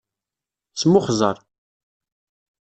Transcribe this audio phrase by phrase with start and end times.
[0.81, 1.37] Smuxẓer.